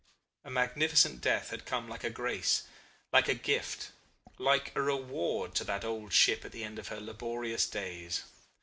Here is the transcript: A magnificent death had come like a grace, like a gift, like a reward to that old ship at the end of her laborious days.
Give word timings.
A 0.43 0.49
magnificent 0.49 1.21
death 1.21 1.51
had 1.51 1.67
come 1.67 1.87
like 1.87 2.03
a 2.03 2.09
grace, 2.09 2.63
like 3.13 3.27
a 3.27 3.35
gift, 3.35 3.91
like 4.39 4.75
a 4.75 4.81
reward 4.81 5.53
to 5.53 5.63
that 5.65 5.85
old 5.85 6.11
ship 6.11 6.43
at 6.43 6.51
the 6.51 6.63
end 6.63 6.79
of 6.79 6.87
her 6.87 6.99
laborious 6.99 7.67
days. 7.69 8.23